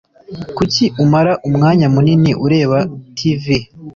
Kuki 0.57 0.85
umara 1.03 1.33
umwanya 1.47 1.87
munini 1.93 2.31
ureba 2.45 2.77
TV? 3.17 3.45